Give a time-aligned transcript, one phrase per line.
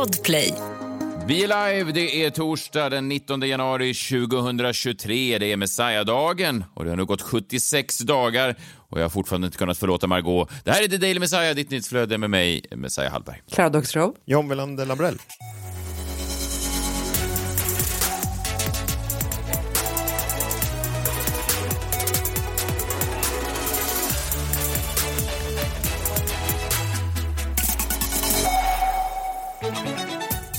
[0.00, 0.54] Podplay.
[1.26, 5.38] Vi är live, det är torsdag den 19 januari 2023.
[5.38, 8.56] Det är Messiah-dagen och det har nu gått 76 dagar
[8.88, 10.50] och jag har fortfarande inte kunnat förlåta Margot.
[10.64, 13.42] Det här är The Daily Messiah, ditt nyhetsflöde med mig, Messiah Hallberg.
[13.52, 14.14] Klara Doxrov.
[14.24, 15.18] John Welander Lambrell.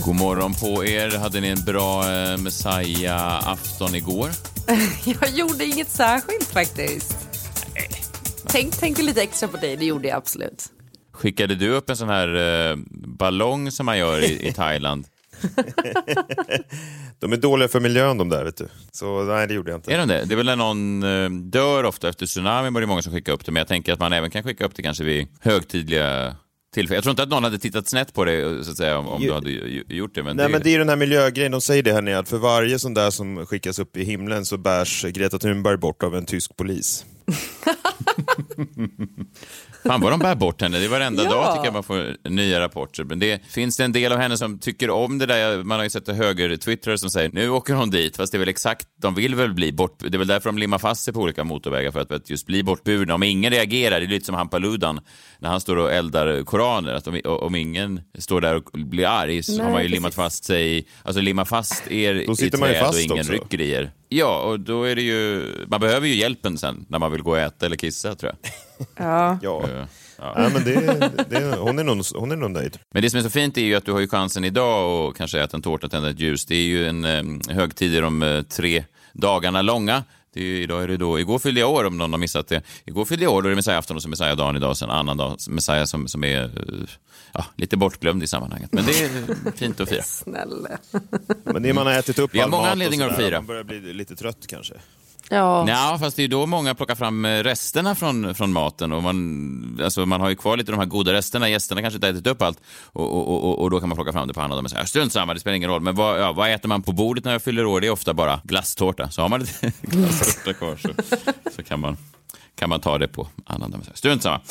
[0.05, 1.18] God morgon på er.
[1.18, 4.29] Hade ni en bra eh, Messiah-afton igår?
[5.21, 7.18] Jag gjorde inget särskilt faktiskt.
[8.47, 10.65] Tänk, tänkte lite extra på dig, det gjorde jag absolut.
[11.14, 12.77] Skickade du upp en sån här eh,
[13.18, 15.05] ballong som man gör i, i Thailand?
[17.19, 18.68] De är dåliga för miljön de där, vet du.
[18.91, 19.93] Så nej, det gjorde jag inte.
[19.93, 20.25] Är de det?
[20.25, 23.36] Det är väl när någon eh, dör ofta efter tsunamin var det många som skickade
[23.36, 26.36] upp det, men jag tänker att man även kan skicka upp det kanske vid högtidliga
[26.74, 26.96] tillfällen.
[26.96, 29.21] Jag tror inte att någon hade tittat snett på det så att säga, om, om
[29.21, 29.52] du hade
[29.96, 30.24] gjort det.
[30.24, 32.19] Men Nej, det, men det är ju den här miljögrejen, de säger det här nere,
[32.19, 36.03] att för varje sån där som skickas upp i himlen så bärs Greta Thunberg bort
[36.03, 37.05] av en tysk polis.
[39.87, 40.79] Fan vad de bär bort henne.
[40.79, 41.29] Det är varenda Ja.
[41.29, 43.03] dag tycker jag man får nya rapporter.
[43.03, 45.63] Men det finns det en del av henne som tycker om det där.
[45.63, 48.17] Man har ju sett höger-twittrare som säger nu åker hon dit.
[48.17, 49.99] Fast det är väl exakt, de vill väl bli bort...
[49.99, 52.29] Det är väl därför de limmar fast sig på olika motorvägar för att, för att
[52.29, 53.15] just bli bortburna.
[53.15, 54.99] Om ingen reagerar, det är lite som Hampaludan
[55.39, 56.93] när han står och eldar koraner.
[56.93, 59.95] Att om, om ingen står där och blir arg så Nej, har man ju precis.
[59.95, 63.03] limmat fast sig, alltså limma fast er Då i sitter man ju träd fast och
[63.03, 63.31] ingen också.
[63.31, 63.91] rycker i er.
[64.13, 65.47] Ja, och då är det ju...
[65.67, 68.51] Man behöver ju hjälpen sen när man vill gå och äta eller kissa tror jag.
[68.95, 69.37] Ja.
[69.41, 69.63] Ja,
[70.21, 70.33] Ja.
[70.37, 72.77] Nej, men det, det, hon, är nog, hon är nog nöjd.
[72.93, 75.17] Men det som är så fint är ju att du har ju chansen idag och
[75.17, 76.45] kanske äta en tårta, tända ett ljus.
[76.45, 80.03] Det är ju en eh, högtid i de eh, tre dagarna långa.
[80.33, 82.47] Det är ju, idag är det då, igår fyllde jag år om någon har missat
[82.47, 82.61] det.
[82.85, 84.95] Igår fyllde jag år, då är det Messiah-afton och så Messiah-dagen idag, och sen en
[84.95, 86.87] annan dag, Messiah som, som är eh,
[87.33, 88.73] ja, lite bortglömd i sammanhanget.
[88.73, 90.01] Men det är fint att fira.
[90.05, 90.69] Snälla.
[91.43, 93.38] Men det är man har ätit upp Vi har all många anledningar att fira.
[93.38, 94.73] Man börjar bli lite trött kanske.
[95.31, 95.65] Ja.
[95.67, 98.91] Ja, fast det är då många plockar fram eh, resterna från, från maten.
[98.91, 101.50] Och man, alltså man har ju kvar lite de här goda resterna.
[101.50, 102.59] Gästerna kanske inte har ätit upp allt.
[102.85, 105.33] Och, och, och, och då kan man plocka fram det på och säga strunt samma,
[105.33, 105.81] det spelar ingen roll.
[105.81, 107.81] Men vad, ja, vad äter man på bordet när jag fyller år?
[107.81, 109.09] Det är ofta bara glasstårta.
[109.09, 110.89] Så har man lite glasstårta kvar så,
[111.56, 111.97] så kan man
[112.56, 113.81] kan man ta det på annan dag.
[113.94, 114.35] Strunt samma.
[114.35, 114.41] Eh,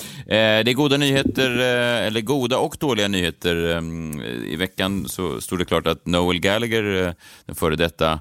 [0.65, 3.71] det är goda nyheter, eh, eller goda och dåliga nyheter.
[3.77, 3.83] Eh,
[4.53, 7.15] I veckan så stod det klart att Noel Gallagher,
[7.47, 8.21] den före detta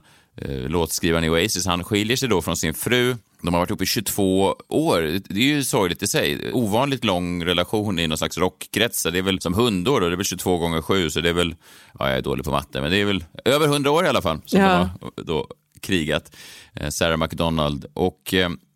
[0.67, 3.15] låtskrivaren i Oasis, han skiljer sig då från sin fru.
[3.41, 5.01] De har varit ihop i 22 år.
[5.29, 6.53] Det är ju sorgligt i sig.
[6.53, 9.11] Ovanligt lång relation i någon slags rockkretsar.
[9.11, 10.07] Det är väl som hundår, då.
[10.07, 11.55] det är väl 22 gånger 7, så det är väl,
[11.99, 14.21] ja jag är dålig på matte, men det är väl över 100 år i alla
[14.21, 14.67] fall som Ja.
[14.99, 15.47] de har då
[15.81, 16.35] krigat.
[16.89, 17.85] Sarah McDonald.
[17.93, 18.33] Och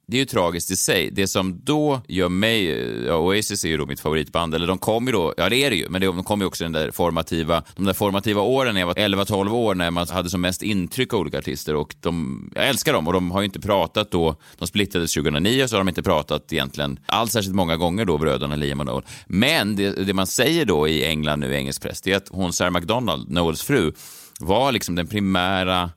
[0.08, 1.10] det är ju tragiskt i sig.
[1.12, 2.66] Det som då gör mig,
[3.06, 5.70] ja, Oasis är ju då mitt favoritband, eller de kom ju då, ja det är
[5.70, 8.82] det ju, men de kom ju också den där formativa, de där formativa åren när
[8.82, 12.50] jag var 11-12 år när man hade som mest intryck av olika artister och de,
[12.56, 15.80] jag älskar dem och de har ju inte pratat då, de splittrades 2009 så har
[15.80, 19.04] de inte pratat egentligen alls särskilt många gånger då, bröderna Liam och Noel.
[19.28, 22.30] Men det, det man säger då i England nu, i engelsk press, det är att
[22.30, 23.94] hon Sarah McDonald, Noels fru,
[24.40, 25.92] var liksom den primära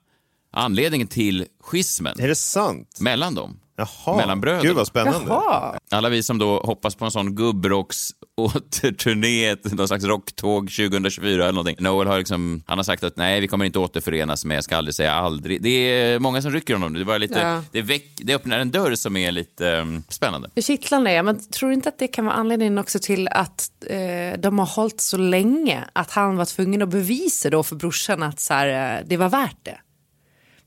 [0.53, 2.99] anledningen till schismen Är det sant?
[3.01, 3.61] mellan dem.
[3.77, 4.63] Jaha, Mellan bröderna.
[4.63, 5.29] gud vad spännande.
[5.29, 5.79] Jaha.
[5.91, 11.53] Alla vi som då hoppas på en sån gubbrocks återturné, någon slags rocktåg 2024 eller
[11.53, 11.77] någonting.
[11.79, 14.77] Noel har liksom, han har sagt att nej, vi kommer inte återförenas med Jag ska
[14.77, 15.63] aldrig säga aldrig.
[15.63, 16.95] Det är många som rycker honom.
[16.95, 17.63] Det, var lite, Ja.
[17.73, 20.51] det, väck, det öppnar en dörr som är lite um, spännande.
[20.55, 23.29] Hur kittlande är jag, men tror du inte att det kan vara anledningen också till
[23.29, 25.85] att eh, de har hållit så länge?
[25.93, 29.29] Att han var tvungen att bevisa då för brorsan att så här, eh, det var
[29.29, 29.79] värt det.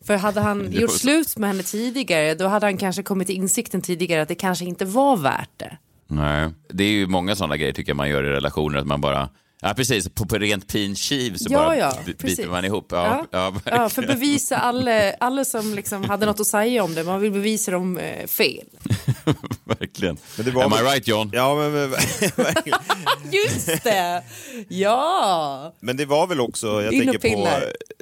[0.05, 3.81] För hade han gjort slut med henne tidigare, då hade han kanske kommit till insikten
[3.81, 5.77] tidigare att det kanske inte var värt det.
[6.07, 6.49] Nej.
[6.69, 9.29] Det är ju många sådana grejer tycker jag man gör i relationer, att man bara
[9.61, 10.09] Ja, precis.
[10.09, 12.37] På, på rent pin kiv så Ja, bara ja, precis.
[12.37, 12.87] biter man ihop.
[12.91, 13.53] Ja, ja.
[13.65, 17.31] ja, för bevisa alla, alla som liksom hade något att säga om det, man vill
[17.31, 18.65] bevisa dem eh, fel.
[19.63, 20.17] verkligen.
[20.37, 21.29] Men det var Am I right, John?
[21.33, 22.79] Ja, men, men, verkligen.
[23.31, 24.23] Just det!
[24.67, 25.73] Ja!
[25.79, 27.49] men det var väl också, jag In tänker på.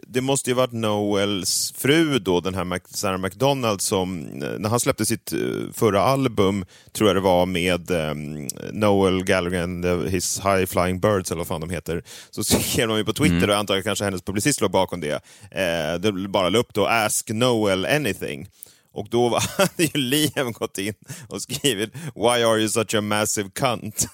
[0.10, 4.80] Det måste ju varit Noels fru då, den här Sarah McDonald som, eh, när han
[4.80, 5.40] släppte sitt eh,
[5.74, 11.32] förra album, tror jag det var med ehm, Noel Gallagher and His High Flying Birds,
[11.32, 13.84] eller vad fan de heter, så skrev de ju på Twitter, och jag antar att
[13.84, 15.14] kanske hennes publicist låg bakom det,
[15.52, 18.48] eh, det bara la upp då Ask Noel anything.
[18.98, 20.94] Och då hade ju Liam gått in
[21.28, 24.08] och skrivit “Why are you such a massive cunt?”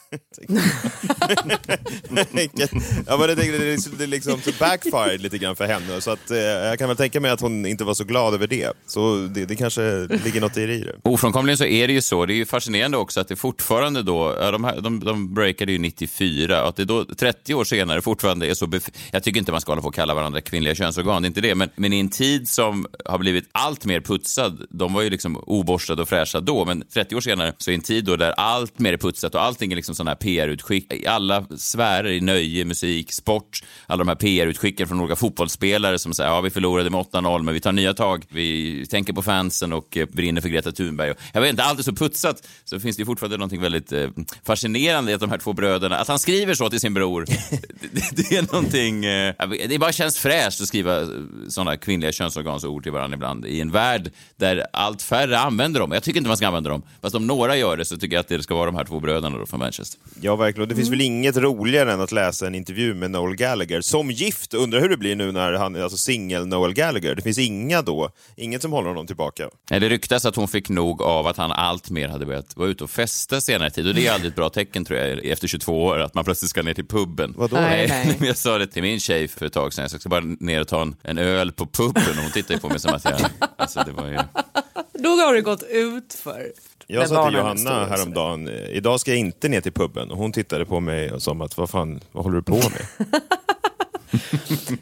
[3.08, 6.02] Ja, men jag tänkte, det, det liksom så backfired lite grann för henne.
[6.02, 8.48] Så att, eh, jag kan väl tänka mig att hon inte var så glad över
[8.48, 8.74] det.
[8.88, 10.96] Så det, det kanske ligger något i det.
[11.04, 12.26] Ofrånkomligen så är det ju så.
[12.26, 15.78] Det är ju fascinerande också att det fortfarande då, de, här, de, de breakade ju
[15.78, 18.66] 94, att det då 30 år senare fortfarande är så...
[18.66, 21.28] Bef- jag tycker inte man ska hålla på och kalla varandra kvinnliga könsorgan, det är
[21.28, 25.02] inte det, men, men i en tid som har blivit allt mer putsad, de var
[25.02, 28.16] ju liksom oborstade och fräscha då, men 30 år senare så är en tid då
[28.16, 32.10] där allt mer är putsat och allting är liksom sådana här PR-utskick i alla sfärer,
[32.10, 36.50] i nöje, musik, sport, alla de här PR-utskicken från olika fotbollsspelare som säger ja vi
[36.50, 40.42] förlorade med 8-0 men vi tar nya tag, vi tänker på fansen och eh, brinner
[40.42, 41.12] för Greta Thunberg.
[41.12, 44.10] Och, jag vet inte, allt är så putsat så finns det fortfarande någonting väldigt eh,
[44.46, 47.26] fascinerande i att de här två bröderna, att han skriver så till sin bror,
[47.92, 49.36] det, det är någonting, eh,
[49.68, 51.08] det bara känns fräscht att skriva
[51.50, 55.92] sådana kvinnliga könsorgansord till varandra ibland i en värld där allt färre använder dem.
[55.92, 58.22] Jag tycker inte man ska använda dem, fast om några gör det så tycker jag
[58.22, 60.00] att det ska vara de här två bröderna då från Manchester.
[60.22, 60.62] Ja, verkligen.
[60.62, 64.12] Och det finns väl inget roligare än att läsa en intervju med Noel Gallagher som
[64.12, 64.54] gift.
[64.54, 67.16] Undrar hur det blir nu när han är alltså singel Noel Gallagher.
[67.16, 69.50] Det finns inga då, inget som håller honom tillbaka.
[69.70, 72.70] Nej, Det ryktas att hon fick nog av att han allt mer hade börjat vara
[72.70, 73.88] ute och festa senare tid.
[73.88, 76.50] Och det är aldrig ett bra tecken tror jag, efter 22 år, att man plötsligt
[76.50, 77.34] ska ner till puben.
[77.38, 77.56] Vadå?
[77.56, 78.18] Nej, nej.
[78.28, 80.68] Jag sa det till min tjej för ett tag sedan, jag ska bara ner och
[80.68, 83.20] ta en, en öl på puben och hon tittade på mig som att jag...
[83.58, 84.18] Alltså det var ju...
[84.94, 86.52] Då har det gått ut för.
[86.88, 90.12] Jag sa till Johanna häromdagen, eh, idag ska jag inte ner till puben.
[90.12, 93.22] Och hon tittade på mig och som att, vad fan, vad håller du på med?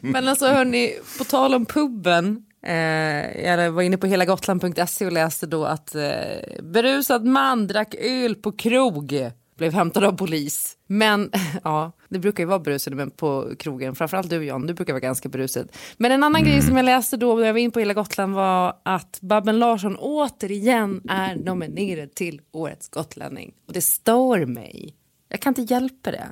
[0.00, 2.44] Men alltså hörni, på tal om puben.
[2.66, 8.34] Eh, jag var inne på helagotland.se och läste då att eh, berusad man drack öl
[8.34, 9.30] på krog.
[9.58, 10.76] Blev hämtad av polis.
[10.92, 11.30] Men
[11.64, 13.94] ja, det brukar ju vara berusade men på krogen.
[13.94, 15.72] Framförallt du John, du brukar vara ganska berusad.
[15.96, 18.34] Men en annan grej som jag läste då när jag var inne på Hela Gotland
[18.34, 23.54] var att Babben Larsson återigen är nominerad till Årets gotlänning.
[23.66, 24.94] Och det stör mig.
[25.28, 26.28] Jag kan inte hjälpa det.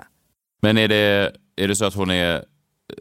[0.62, 2.44] Men är det, är det så att hon är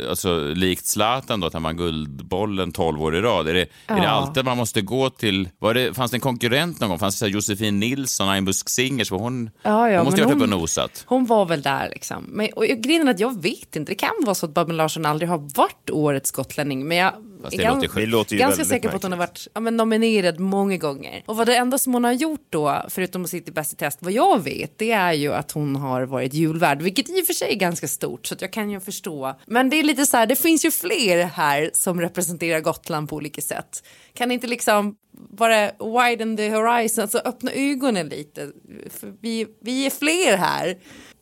[0.10, 3.48] alltså, likt Zlatan då, att han vann Guldbollen 12 år i rad?
[3.48, 4.10] Är det, är det Ja.
[4.10, 5.50] alltid man måste gå till...
[5.60, 7.00] Var det, fanns det en konkurrent någon gång?
[7.00, 9.12] Fanns det så Josefin Nilsson, Einbusk Singers?
[9.12, 11.04] Hon, Ja, ja, hon måste ju ha varit uppe och nosat.
[11.08, 12.24] Hon var väl där liksom.
[12.28, 13.92] Men, och grejen är att jag vet inte.
[13.92, 16.88] Det kan vara så att Babben Larsson aldrig har varit årets gotlänning.
[16.88, 19.12] Men jag Fast det gan- låter ju Det låter ju ganska säker på att hon
[19.12, 21.24] har varit ja, men nominerad många gånger.
[21.26, 23.76] Och vad det enda som hon har gjort då, förutom att sitta i Bäst i
[23.76, 26.82] test, vad jag vet, det är ju att hon har varit julvärd.
[26.82, 29.36] Vilket i och för sig är ganska stort, så att jag kan ju förstå.
[29.46, 33.16] Men det är lite så här, det finns ju fler här som representerar Gotland på
[33.16, 33.84] olika sätt.
[34.14, 34.96] Kan inte liksom
[35.30, 38.52] bara widen the horizon, alltså öppna ögonen lite.
[38.90, 40.78] För vi, vi är fler här.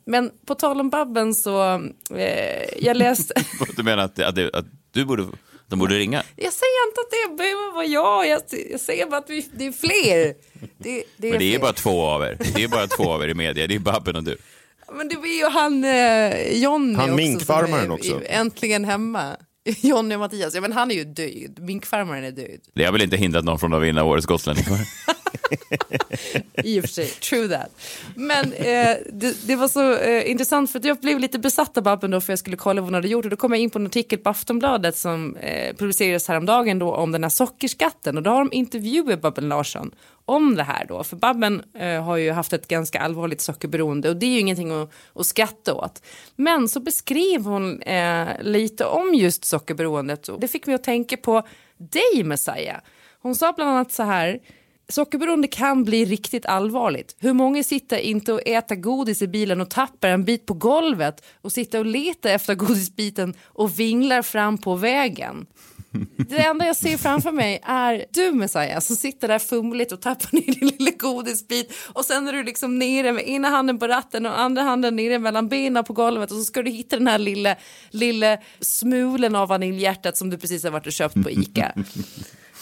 [0.06, 1.74] Men på tal om Babben så,
[2.16, 3.34] eh, jag läste...
[3.76, 5.26] Du menar att, att, att du borde,
[5.70, 6.24] de borde ringa?
[6.36, 8.42] Jag säger inte att det behöver vara jag, jag,
[8.72, 10.36] jag säger bara att vi, det är fler.
[10.78, 11.60] Det, det är Men det är fler.
[11.60, 12.38] bara två av er.
[12.56, 13.68] Det är bara två av er i media.
[13.68, 14.38] Det är Babben och du.
[14.92, 17.16] Men det var ju han eh, Jonny Han också.
[17.16, 18.22] minkfarmaren är, också.
[18.26, 19.38] Äntligen hemma.
[19.82, 21.60] Jonny och Mattias, ja men han är ju död.
[21.60, 22.60] Minkfarmaren är död.
[22.74, 24.66] Det har väl inte hindrat någon från att vinna Årets gotlänning?
[26.64, 27.82] I och för sig, true that.
[28.16, 31.84] Men eh, det, det var så eh, intressant för att jag blev lite besatt av
[31.84, 33.70] Babben då för jag skulle kolla vad hon hade gjort och då kom jag in
[33.70, 38.24] på en artikel på Aftonbladet som eh, publicerades häromdagen då om den här sockerskatten och
[38.24, 39.92] då har de intervjuat Babben Larsson
[40.26, 41.04] om det här då.
[41.04, 44.72] För Babben eh, har ju haft ett ganska allvarligt sockerberoende och det är ju ingenting
[44.72, 46.02] att, att skratta åt.
[46.36, 51.18] Men så beskrev hon eh, lite om just sockerberoendet och det fick mig att tänka
[51.18, 51.44] på
[51.78, 52.78] dig Messiah.
[53.22, 54.40] Hon sa bland annat så här
[54.90, 57.16] Sockerberoende kan bli riktigt allvarligt.
[57.20, 61.26] Hur många sitter inte och äter godis i bilen och tappar en bit på golvet
[61.42, 65.46] och sitter och letar efter godisbiten och vinglar fram på vägen?
[66.18, 70.30] Det enda jag ser framför mig är du Messiah som sitter där fumligt och tappar
[70.32, 74.26] ner din lilla godisbit och sen är du liksom nere med ena handen på ratten
[74.26, 77.18] och andra handen nere mellan benen på golvet och så ska du hitta den här
[77.18, 77.56] lilla,
[77.90, 81.74] lilla smulen av vaniljhjärtat som du precis har varit och köpt på Ica.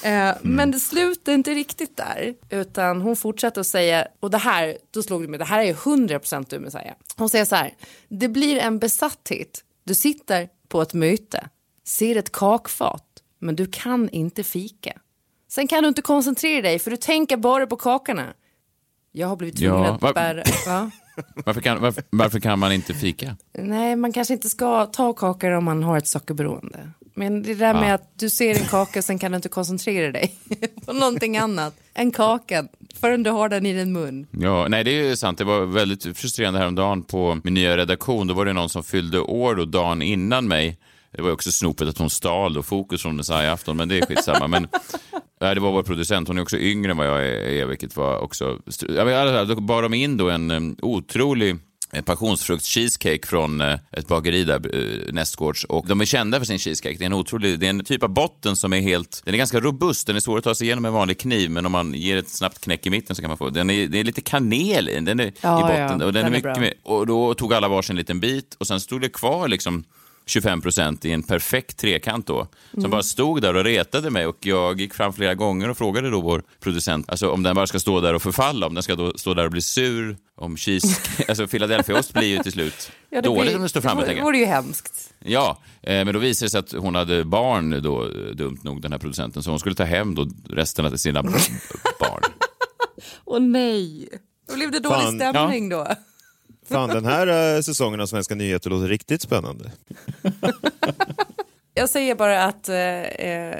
[0.05, 4.77] Eh, Men det slutar inte riktigt där, utan hon fortsätter att säga, och det här,
[4.91, 6.93] då slog det mig, det här är ju 100% du Messiah.
[7.17, 7.73] Hon säger så här,
[8.09, 9.63] det blir en besatthet.
[9.83, 11.49] Du sitter på ett möte,
[11.87, 13.05] ser ett kakfat,
[13.39, 14.93] men du kan inte fika.
[15.49, 18.33] Sen kan du inte koncentrera dig, för du tänker bara på kakorna.
[19.11, 20.43] Jag har blivit tvungen Ja, att va- bära...
[20.67, 20.91] Va?
[21.45, 23.37] Varför kan, varför, varför kan man inte fika?
[23.57, 26.89] Nej, man kanske inte ska ta kakor om man har ett sockerberoende.
[27.17, 27.95] Men det där med Ah.
[27.95, 30.35] att du ser en kaka sen kan du inte koncentrera dig
[30.85, 32.67] på någonting annat än kakan
[33.01, 34.27] förrän du har den i din mun.
[34.31, 35.37] Ja, nej det är sant.
[35.37, 38.27] Det var väldigt frustrerande häromdagen på min nya redaktion.
[38.27, 40.77] Då var det någon som fyllde år då dagen innan mig.
[41.11, 44.47] Det var också snopet att hon stal då fokus från Messiah-afton, men det är skitsamma.
[44.47, 44.67] Men
[45.39, 46.27] Ja, det var vår producent.
[46.27, 48.59] Hon är också yngre än vad jag är, vilket var också...
[48.89, 51.57] Jag vet, då bar de in då en um, otrolig
[52.01, 55.63] passionsfrukts-cheesecake från eh, ett bageri där, eh, nästgårds.
[55.63, 56.95] Och de är kända för sin cheesecake.
[56.97, 59.37] Det är en otrolig, det är en typ av botten som är helt, den är
[59.37, 61.71] ganska robust, den är svår att ta sig igenom med en vanlig kniv, men om
[61.71, 64.03] man ger ett snabbt knäck i mitten så kan man få, den är, det är
[64.03, 65.99] lite kanel i den är, Ja, i botten.
[65.99, 68.55] ja, och, den den är är mycket med, och då tog alla varsin liten bit
[68.59, 69.83] och sen stod det kvar liksom
[70.25, 72.91] 25 procent i en perfekt trekant då, som Mm.
[72.91, 76.21] bara stod där och retade mig och jag gick fram flera gånger och frågade då
[76.21, 79.13] vår producent, alltså om den bara ska stå där och förfalla, om den ska då
[79.17, 83.27] stå där och bli sur, om cheese, alltså Philadelphiaost blir ju till slut Ja, det
[83.27, 84.05] dåligt blir- om den står framme.
[84.05, 85.13] Det vore ju hemskt.
[85.19, 88.91] Ja, eh, men då visade det sig att hon hade barn då, dumt nog, den
[88.91, 91.23] här producenten, så hon skulle ta hem då resterna till sina
[91.99, 92.21] barn.
[93.25, 94.09] Åh nej.
[94.49, 95.87] Då blev det dålig Fan, stämning då.
[96.69, 99.71] Fan, den här eh, säsongen av Svenska nyheter låter riktigt spännande.
[101.73, 103.59] Jag säger bara att eh, eh,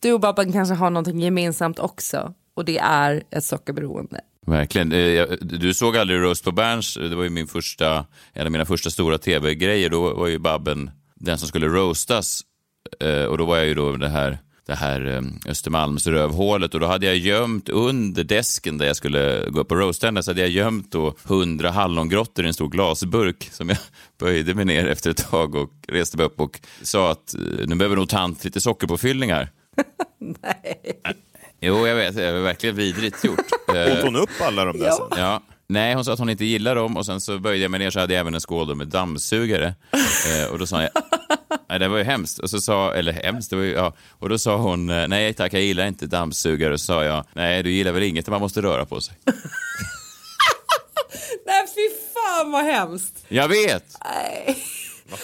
[0.00, 2.34] du och Babben kanske har någonting gemensamt också.
[2.54, 4.20] Och det är ett sockerberoende.
[4.46, 4.92] Verkligen.
[4.92, 8.64] Eh, Du såg aldrig Roast på Berns, det var ju min första, en av mina
[8.64, 9.90] första stora tv-grejer.
[9.90, 12.40] Då var ju Babben den som skulle roastas
[13.28, 16.86] och då var jag ju då det här, det här eh, Östermalms rövhålet och då
[16.86, 20.40] hade jag gömt under desken där jag skulle gå upp och roasta henne så hade
[20.40, 23.78] jag gömt då hundra hallongrottor i en stor glasburk som jag
[24.18, 27.74] böjde mig ner efter ett tag och reste mig upp och sa att eh, nu
[27.74, 29.50] behöver nog tant lite sockerpåfyllningar.
[30.18, 31.00] Nej.
[31.60, 33.46] Jo, jag vet, det var verkligen vidrigt gjort.
[33.68, 35.06] Åt hon upp alla de där sen?
[35.10, 35.42] Ja.
[35.68, 37.90] Nej, hon sa att hon inte gillar dem och sen så böjde jag mig ner
[37.90, 39.74] så hade jag även en skål med dammsugare.
[39.92, 40.90] Eh, och då sa jag,
[41.68, 42.38] nej det var ju hemskt.
[42.38, 43.92] Och så sa, eller hemskt, det var ju, ja.
[44.10, 46.72] Och då sa hon, eh, nej tack jag gillar inte dammsugare.
[46.72, 49.14] Och så sa jag, nej du gillar väl inget man måste röra på sig.
[51.46, 53.24] Nej fy fan vad hemskt.
[53.28, 53.84] Jag vet!
[54.04, 54.56] Nej.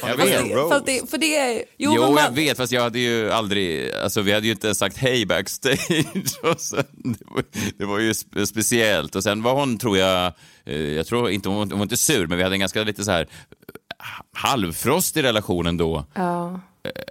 [0.06, 0.40] Jag vet.
[0.48, 1.64] För det, för det är...
[1.78, 4.66] Jo, men man- jag vet, fast jag hade ju aldrig, alltså vi hade ju inte
[4.66, 6.04] ens sagt hej backstage.
[6.42, 7.44] Och sen, det, var,
[7.78, 9.16] det var ju spe- speciellt.
[9.16, 10.32] Och sen var hon, tror jag,
[10.64, 13.10] eh, jag tror inte, hon var inte sur, men vi hade en ganska lite så
[13.10, 13.26] här
[14.02, 16.04] eh, halvfrostig relation ändå.
[16.14, 16.60] Ja.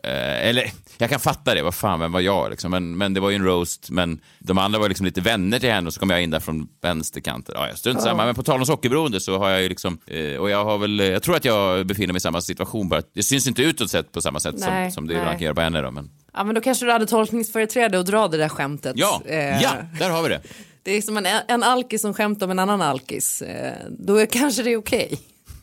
[0.04, 2.72] Eh, eller, jag kan fatta det, vad fan, vem var jag liksom?
[2.72, 5.72] Men, men det var ju en roast, men de andra var liksom lite vänner till
[5.72, 7.56] henne och så kom jag in där från vänsterkanten.
[7.58, 10.36] Ja, jag strunt samma, men på tal om sockerberoende så har jag ju liksom, eh,
[10.36, 13.24] och jag har väl, jag tror att jag befinner mig i samma situation, bara det
[13.24, 15.22] syns inte utåt sett på samma sätt som, Nej, som det nej.
[15.22, 18.06] ibland kan göra på henne då, men ja men då kanske du hade tolkningsföreträde och
[18.06, 18.94] dra det där skämtet.
[18.96, 20.42] ja, Eh, ja, där har vi det.
[20.84, 23.42] Det är som en, en alkis som skämtar om en annan alkis.
[23.42, 25.20] Eh, då är kanske det är okej.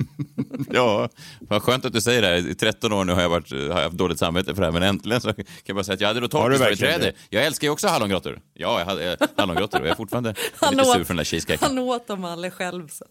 [0.70, 1.08] Ja,
[1.40, 2.28] vad skönt att du säger det.
[2.28, 2.50] här.
[2.50, 4.72] I 13 år nu har jag, varit, har jag haft dåligt samvete för det här,
[4.72, 7.12] men äntligen så kan jag bara säga att jag hade då tolkningsföreträde.
[7.30, 8.40] Jag älskar ju också hallongrottor.
[8.54, 10.34] Ja, jag hade eh, hallongrottor och jag är fortfarande
[10.70, 11.68] lite sur för den där cheesecaken.
[11.68, 13.08] han åt dem aldrig själv sen.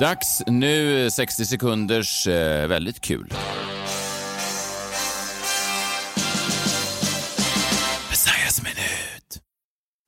[0.00, 3.32] Dags nu, eh, 60 sekunders eh, väldigt kul.
[8.08, 9.42] Messiahs minut.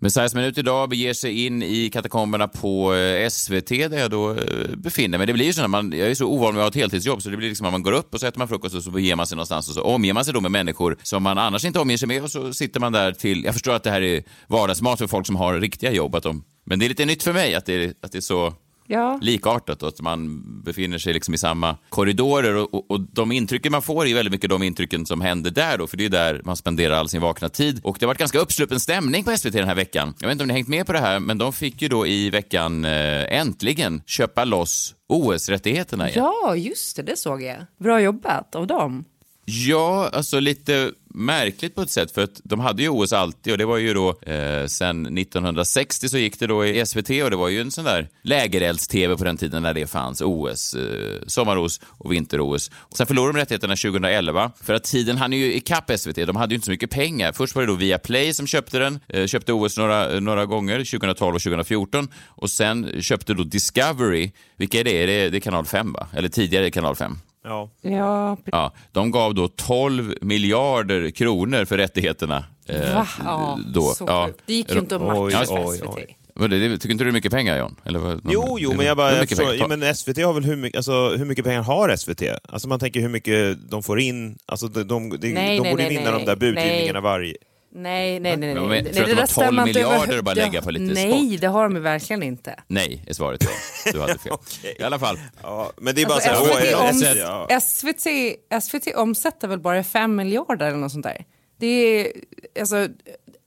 [0.00, 4.76] Messiahs minut idag beger sig in i katakomberna på eh, SVT där jag då eh,
[4.76, 5.26] befinner mig.
[5.26, 7.22] Det blir ju så när man, jag är så ovan med att ha ett heltidsjobb
[7.22, 8.90] så det blir liksom att man går upp och så äter man frukost och så
[8.90, 11.64] beger man sig någonstans och så omger man sig då med människor som man annars
[11.64, 14.02] inte omger sig med och så sitter man där till, jag förstår att det här
[14.02, 17.22] är vardagsmat för folk som har riktiga jobb, att de, men det är lite nytt
[17.22, 18.54] för mig att det, att det är så
[18.92, 19.18] Ja.
[19.22, 23.72] likartat och att man befinner sig liksom i samma korridorer och, och, och de intrycken
[23.72, 26.40] man får är väldigt mycket de intrycken som händer där då, för det är där
[26.44, 27.80] man spenderar all sin vakna tid.
[27.84, 30.14] Och det har varit ganska uppsluppen stämning på SVT den här veckan.
[30.20, 32.06] Jag vet inte om ni hängt med på det här, men de fick ju då
[32.06, 36.25] i veckan eh, äntligen köpa loss OS-rättigheterna igen.
[36.25, 37.56] ja, just det, det såg jag.
[37.78, 39.04] Bra jobbat av dem.
[39.44, 43.58] Ja, alltså lite märkligt på ett sätt för att de hade ju OS alltid och
[43.58, 47.37] det var ju då eh, sen 1960 så gick det då i SVT och det
[47.37, 51.80] var ju en sån där lägerelds-tv på den tiden när det fanns OS, eh, sommar-OS
[51.84, 52.70] och vinter-OS.
[52.94, 56.26] Sen förlorade de rättigheterna 2011 för att tiden hann ju ikapp SVT.
[56.26, 57.32] De hade ju inte så mycket pengar.
[57.32, 61.34] Först var det då Viaplay som köpte den, eh, köpte OS några, några gånger 2012
[61.34, 65.02] och 2014 och sen köpte då Discovery, vilka är det?
[65.02, 66.06] Är det, det är kanal 5 va?
[66.12, 67.18] Eller tidigare kanal 5.
[67.44, 67.70] Ja.
[67.80, 73.08] Ja, Ja, de gav då 12 miljarder kronor för rättigheterna Eh, Va?
[73.25, 73.82] Ja, då.
[73.82, 74.28] så Ja.
[74.46, 75.87] Det gick ju inte att matcha oj, SVT.
[75.96, 76.18] oj.
[76.34, 76.78] Vad är det?
[76.78, 77.76] Tycker inte du det är mycket pengar, John?
[77.84, 79.11] Eller vad, Jo, jo, men jag bara...
[79.11, 81.96] är Jag förstår, ja, men SVT har väl hur mycket, alltså, hur mycket pengar har
[81.96, 82.22] SVT?
[82.49, 84.38] Alltså man tänker hur mycket de får in.
[84.46, 86.20] Alltså de, de, de, Nej, de nej, borde nej, vinna nej.
[86.20, 87.34] de där budgivningarna varje...
[87.75, 88.55] Nej, nej, nej.
[88.55, 88.69] nej.
[88.69, 88.93] Men nej.
[88.93, 90.95] tror du att de har där 12 stämmer inte miljarder att bara lägga på lite
[90.95, 91.41] Nej, sport?
[91.41, 92.61] det har de verkligen inte.
[92.67, 93.45] Nej, är svaret.
[93.85, 93.93] Ja.
[93.93, 94.33] Du hade fel.
[94.79, 95.19] I alla fall.
[95.43, 97.61] Ja, men det är bara Alltså, så här, SVT, ja.
[97.61, 101.25] SVT, SVT omsätter väl bara 5 miljarder eller något sånt där.
[101.59, 102.12] Det är,
[102.61, 102.88] alltså,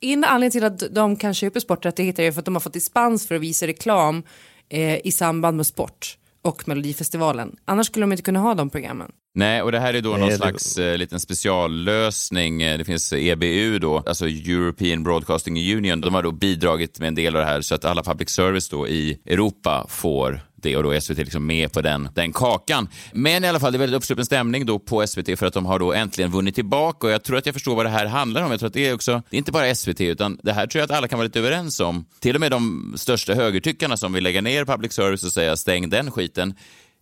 [0.01, 3.27] en anledning till att de kan köpa sporträttigheter är för att de har fått dispens
[3.27, 4.23] för att visa reklam
[4.69, 7.55] eh, i samband med sport och Melodifestivalen.
[7.65, 9.11] Annars skulle de inte kunna ha de programmen.
[9.37, 12.61] Nej, och det här är då Nej, någon det- slags eh, liten speciallösning.
[12.61, 16.01] Eh, Det finns EBU då, alltså European Broadcasting Union.
[16.01, 18.69] De har då bidragit med en del av det här så att alla public service
[18.69, 22.87] då i Europa får det och då är SVT liksom med på den, den kakan.
[23.13, 25.65] Men i alla fall, det är väldigt uppsluppen stämning då på SVT för att de
[25.65, 28.43] har då äntligen vunnit tillbaka och jag tror att jag förstår vad det här handlar
[28.43, 28.51] om.
[28.51, 30.79] Jag tror att det är också, det är inte bara SVT utan det här tror
[30.79, 32.05] jag att alla kan vara lite överens om.
[32.19, 35.89] Till och med de största högertyckarna som vill lägga ner public service och säga stäng
[35.89, 36.53] den skiten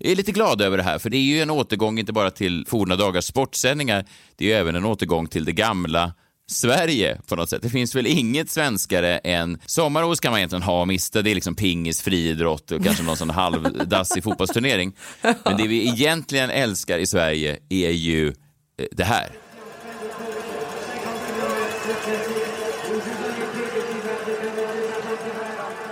[0.03, 2.31] jag är lite glad över det här, för det är ju en återgång inte bara
[2.31, 4.05] till forna dagars sportsändningar,
[4.35, 6.13] det är ju även en återgång till det gamla
[6.47, 7.61] Sverige på något sätt.
[7.61, 11.21] Det finns väl inget svenskare än sommar-OS kan man egentligen ha och mista.
[11.21, 14.93] Det är liksom pingis, friidrott och kanske någon sån halvdassig fotbollsturnering.
[15.21, 19.29] Men det vi egentligen älskar i Sverige är ju eh, det här.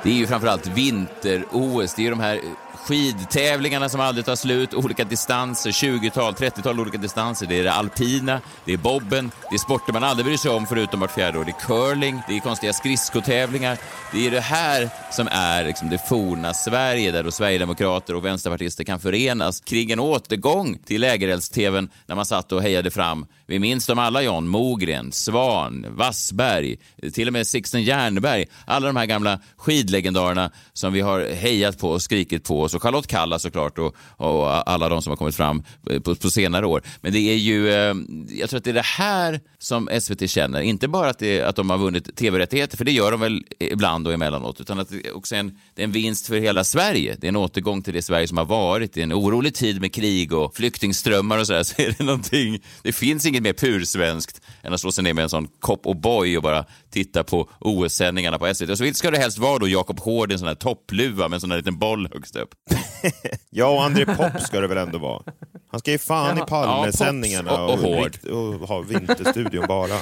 [0.04, 1.94] Det är ju framförallt vinter-OS.
[1.94, 2.40] Det är ju de här
[2.88, 7.48] skidtävlingarna som aldrig tar slut, olika distanser, 20-tal, 30-tal olika distanser.
[7.48, 10.68] Det är det alpina, det är bobben, det är sporter man aldrig bryr sig om
[10.68, 11.46] förutom vart fjärde år.
[11.46, 13.78] Det är curling, det är konstiga skridskotävlingar.
[14.12, 18.84] Det är det här som är liksom det forna Sverige där då Sverigedemokrater och vänsterpartister
[18.84, 23.26] kan förenas kring en återgång till lägerelds-tvn när man satt och hejade fram.
[23.52, 24.48] Vi minns dem alla, John.
[24.48, 26.78] Mogren, Svan, Wassberg,
[27.14, 28.46] till och med Sixten Jernberg.
[28.66, 32.70] Alla de här gamla skidlegendarerna som vi har hejat på och skrikit på.
[32.70, 36.30] Så Charlotte Kalla såklart och, och alla de som har kommit fram eh, på, på
[36.30, 36.84] senare år.
[37.02, 37.96] Men det är ju, eh,
[38.30, 40.62] jag tror att det är det här som SVT känner.
[40.62, 44.08] Inte bara att, det, att de har vunnit tv-rättigheter, för det gör de väl ibland
[44.08, 47.18] och emellanåt, utan att det också är en, det är en vinst för hela Sverige.
[47.20, 48.98] Det är en återgång till det Sverige som har varit.
[48.98, 51.64] i en orolig tid med krig och flyktingströmmar och sådär.
[51.72, 55.24] Så är det någonting, det finns inget mer pursvenskt än att slå sig ner med
[55.24, 58.70] en sån kopp och boy och bara titta på OS-sändningarna på SVT.
[58.70, 61.38] Och så ska det helst vara då Jakob Hård i en sån här toppluva med
[61.38, 62.50] en sån här liten boll högst upp.
[63.50, 65.24] Ja, och André Pop ska det väl ändå vara.
[65.72, 66.48] Han ska ju fan i Jaha.
[66.48, 69.98] Palmesändningarna Ja, och- och rikt- och ha Vinterstudion bara.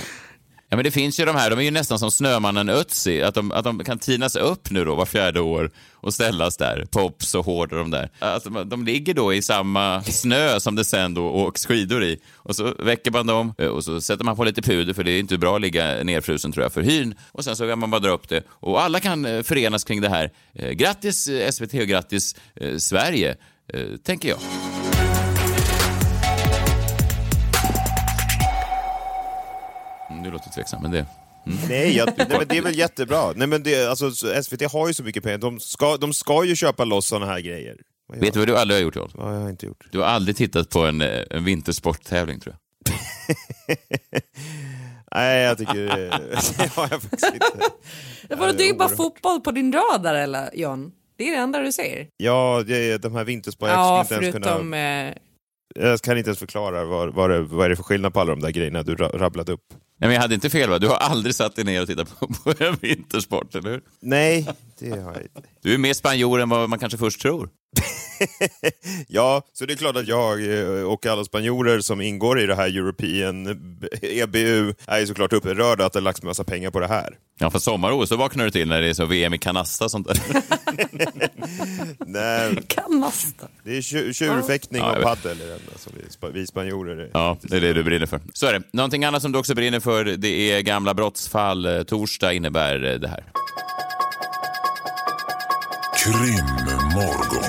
[0.71, 3.35] Ja, men det finns ju de här, de är ju nästan som Snömannen Ötzi, att
[3.35, 7.35] de, att de kan tinas upp nu då var fjärde år och ställas där, Pops
[7.35, 8.09] och Hård och de där.
[8.19, 12.03] Att alltså, de, de ligger då i samma snö som det sen då åks skidor
[12.03, 12.19] i.
[12.35, 15.11] Och så väcker man dem eh, och så sätter man på lite puder för det
[15.11, 17.15] är inte bra att ligga nerfrusen tror jag för hyn.
[17.31, 20.01] Och sen så kan man bara dra upp det och alla kan eh, förenas kring
[20.01, 20.31] det här.
[20.53, 23.35] Eh, grattis SVT och grattis eh, Sverige,
[23.73, 24.39] eh, tänker jag.
[30.29, 31.05] Mm, Du låter tveksam, men det...
[31.69, 33.31] Nej, jag, nej men det är väl jättebra.
[33.35, 34.11] Nej, men det, alltså,
[34.43, 35.37] SVT har ju så mycket pengar.
[35.37, 37.77] De ska, de ska ju köpa loss såna här grejer.
[38.13, 39.11] Vet du vad du aldrig har gjort, John?
[39.13, 39.87] Vad har jag inte gjort?
[39.91, 42.95] Du har aldrig tittat på en, eh, en vintersporttävling, tror jag.
[45.15, 45.85] Nej, jag tycker...
[46.57, 47.47] det har jag faktiskt inte.
[48.27, 48.97] Det, var, det är bara oerhört.
[48.97, 50.91] fotboll på din radar eller John?
[51.17, 52.07] Det är det enda du ser?
[52.17, 53.69] Ja, det de här vintersport.
[53.69, 54.71] Ja, jag, skulle inte ens förutom...
[54.71, 55.13] kunna,
[55.75, 58.19] Eh, jag kan inte ens förklara vad, vad, det, vad är det för skillnad på
[58.19, 59.73] alla de där grejerna du ra- rabblade upp.
[60.01, 60.79] Nej, men jag hade inte fel, va?
[60.79, 63.81] Du har aldrig satt dig ner och tittat på, på en vintersport, eller hur?
[63.99, 64.47] Nej,
[64.79, 65.41] det har jag inte.
[65.61, 67.49] Du är mer spanjor än vad man kanske först tror.
[69.07, 72.55] Ja, så det är klart att jag eh, och alla spanjorer som ingår i det
[72.55, 73.47] här European
[74.01, 77.17] EBU är såklart upprörda att det lagts massa pengar på det här.
[77.39, 79.91] Ja, för sommar-OS, då vaknar du till när det är så VM i kanasta och
[79.91, 80.19] sånt där.
[82.05, 83.47] Nej, kanasta.
[83.63, 87.09] det är tju- tjurfäktning Ja, och det enda som vi, vi spanjorer är.
[87.13, 88.21] Ja, det är det du brinner för.
[88.33, 88.61] Så är det.
[88.73, 91.65] Någonting annat som du också brinner för, det är gamla brottsfall.
[91.65, 93.23] Eh, Torsdag innebär eh, det här.
[96.03, 97.43] Krimmorgon.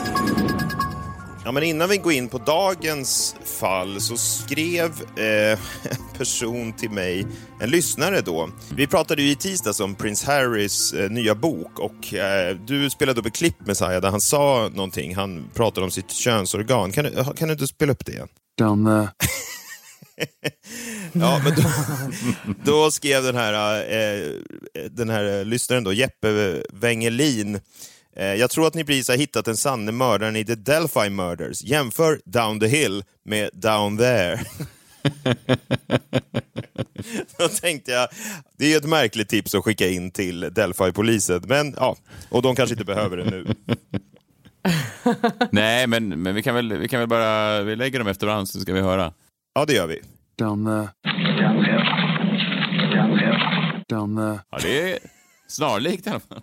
[1.44, 5.58] Ja, men innan vi går in på dagens fall så skrev eh,
[5.90, 7.26] en person till mig,
[7.60, 8.50] en lyssnare då.
[8.76, 13.20] Vi pratade ju i tisdags om Prince Harrys eh, nya bok och eh, du spelade
[13.20, 15.14] upp ett klipp med Saja där han sa någonting.
[15.14, 16.92] Han pratade om sitt könsorgan.
[16.92, 18.28] Kan du, kan du inte spela upp det igen?
[18.58, 19.08] De, eh,
[21.12, 21.62] Ja, men då,
[22.64, 24.32] då skrev den här, eh,
[24.90, 27.60] den här lyssnaren då, Jeppe Wengelin.
[28.20, 31.62] Eh, jag tror att ni precis har hittat den sanne mördaren i The Delphi Murders.
[31.62, 34.40] Jämför Down the Hill med Down there.
[37.38, 38.08] Då tänkte jag,
[38.58, 41.96] det är ett märkligt tips att skicka in till Delphi-polisen, men ja,
[42.30, 43.46] och de kanske inte behöver det nu.
[45.50, 47.62] Nej, men, men vi, kan väl, vi kan väl bara...
[47.62, 49.12] Vi lägger dem efter varandra så ska vi höra.
[49.54, 50.02] Ja, det gör vi.
[50.38, 50.88] Down there.
[53.88, 54.40] Down there.
[54.50, 54.98] Ja, det är
[55.48, 56.42] snarlikt i alla fall.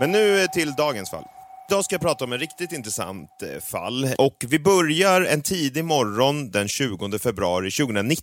[0.00, 1.24] Men nu till dagens fall.
[1.70, 4.14] Idag ska jag prata om en riktigt intressant eh, fall.
[4.18, 8.22] Och vi börjar en tidig morgon den 20 februari 2019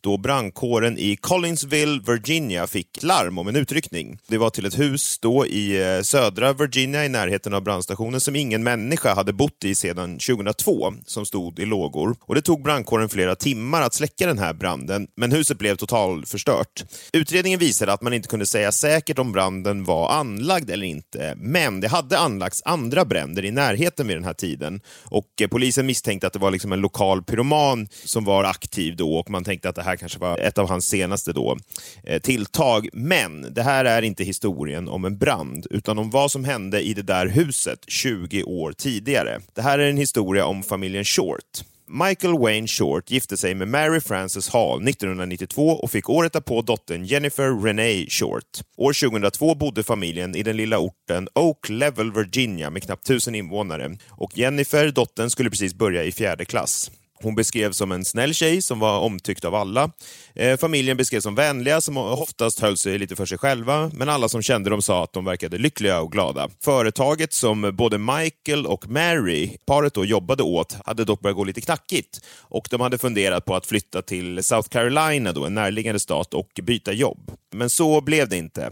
[0.00, 4.18] då brandkåren i Collinsville, Virginia fick larm om en utryckning.
[4.28, 8.36] Det var till ett hus då i eh, södra Virginia i närheten av brandstationen som
[8.36, 12.16] ingen människa hade bott i sedan 2002, som stod i lågor.
[12.20, 16.84] Och Det tog brandkåren flera timmar att släcka den här branden, men huset blev totalförstört.
[17.12, 21.80] Utredningen visade att man inte kunde säga säkert om branden var anlagd eller inte, men
[21.80, 24.80] det hade anlagts andra bränder i närheten vid den här tiden.
[25.04, 29.14] Och eh, Polisen misstänkte att det var liksom en lokal pyroman som var aktiv då
[29.14, 31.56] och man tänkte att det här kanske var ett av hans senaste då,
[32.04, 32.88] eh, tilltag.
[32.92, 36.94] Men det här är inte historien om en brand, utan om vad som hände i
[36.94, 39.40] det där huset 20 år tidigare.
[39.54, 41.62] Det här är en historia om familjen Short.
[41.94, 47.04] Michael Wayne Short gifte sig med Mary Frances Hall 1992 och fick året därpå dottern
[47.04, 48.60] Jennifer Renee Short.
[48.76, 53.96] År 2002 bodde familjen i den lilla orten Oak Level, Virginia med knappt tusen invånare
[54.08, 56.90] och Jennifer, dottern, skulle precis börja i fjärde klass.
[57.22, 59.90] Hon beskrevs som en snäll tjej som var omtyckt av alla.
[60.34, 64.28] Eh, familjen beskrevs som vänliga som oftast höll sig lite för sig själva, men alla
[64.28, 66.48] som kände dem sa att de verkade lyckliga och glada.
[66.64, 71.60] Företaget som både Michael och Mary, paret då jobbade åt, hade dock börjat gå lite
[71.60, 76.34] knackigt och de hade funderat på att flytta till South Carolina, då, en närliggande stat,
[76.34, 77.32] och byta jobb.
[77.50, 78.70] Men så blev det inte.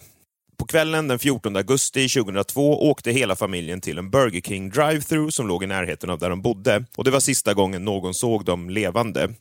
[0.61, 5.49] På kvällen den 14 augusti 2002 åkte hela familjen till en Burger King drive-through som
[5.49, 8.71] låg i närheten av där de bodde och det var sista gången någon såg dem
[8.71, 9.35] levande.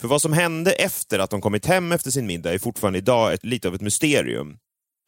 [0.00, 3.32] För vad som hände efter att de kommit hem efter sin middag är fortfarande idag
[3.32, 4.56] ett, lite av ett mysterium.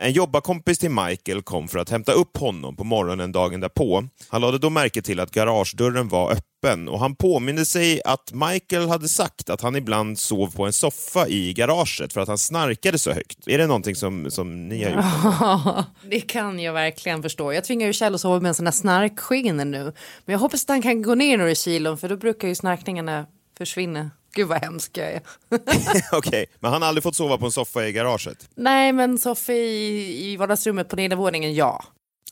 [0.02, 4.04] En jobbarkompis till Michael kom för att hämta upp honom på morgonen dagen därpå.
[4.28, 8.88] Han lade då märke till att garagedörren var öppen och han påminde sig att Michael
[8.88, 12.98] hade sagt att han ibland sov på en soffa i garaget för att han snarkade
[12.98, 13.48] så högt.
[13.48, 15.86] Är det någonting som, som ni har gjort?
[16.10, 17.52] det kan jag verkligen förstå.
[17.52, 19.84] Jag tvingar ju Kjell att sova med en sån där snarkskinn nu.
[20.24, 23.26] Men jag hoppas att han kan gå ner några kilon för då brukar ju snarkningarna
[23.58, 24.10] försvinna.
[24.34, 25.20] Gud vad hemsk jag är.
[25.50, 26.46] Okej, okay.
[26.60, 28.48] men han har aldrig fått sova på en soffa i garaget?
[28.54, 31.84] Nej, men soffa i, i vardagsrummet på nedervåningen, ja.